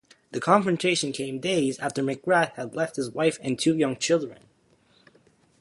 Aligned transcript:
The 0.31 0.39
confrontation 0.39 1.11
came 1.11 1.37
days 1.37 1.77
after 1.77 2.01
McGrath 2.01 2.53
had 2.53 2.73
left 2.73 2.95
his 2.95 3.11
wife 3.11 3.37
and 3.43 3.59
two 3.59 3.77
young 3.77 3.95
children. 3.97 4.39